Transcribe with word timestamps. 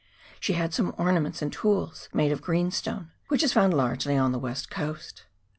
She 0.39 0.53
had 0.53 0.73
some 0.73 0.95
ornaments 0.97 1.43
and 1.43 1.53
tools 1.53 2.09
made 2.11 2.31
of 2.31 2.41
greenstone, 2.41 3.11
which 3.27 3.43
is 3.43 3.53
found 3.53 3.75
largely 3.75 4.17
on 4.17 4.31
the 4.31 4.39
"West 4.39 4.71
Coast. 4.71 5.27